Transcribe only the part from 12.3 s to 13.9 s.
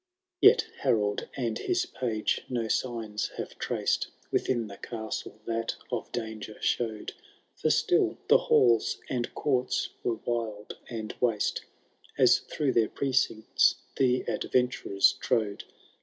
through their precincts